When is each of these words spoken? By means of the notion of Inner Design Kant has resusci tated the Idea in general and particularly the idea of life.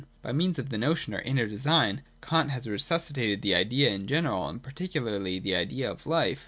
By 0.23 0.31
means 0.31 0.57
of 0.57 0.69
the 0.69 0.79
notion 0.79 1.13
of 1.13 1.19
Inner 1.23 1.45
Design 1.45 2.01
Kant 2.23 2.49
has 2.49 2.65
resusci 2.65 3.11
tated 3.13 3.41
the 3.41 3.53
Idea 3.53 3.91
in 3.91 4.07
general 4.07 4.49
and 4.49 4.59
particularly 4.63 5.37
the 5.37 5.53
idea 5.55 5.91
of 5.91 6.07
life. 6.07 6.39